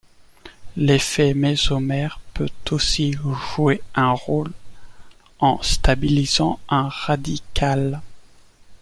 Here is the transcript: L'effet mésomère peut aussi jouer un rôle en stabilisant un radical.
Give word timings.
L'effet 0.77 1.35
mésomère 1.35 2.19
peut 2.33 2.49
aussi 2.71 3.13
jouer 3.13 3.83
un 3.93 4.13
rôle 4.13 4.51
en 5.37 5.61
stabilisant 5.61 6.59
un 6.69 6.89
radical. 6.89 8.01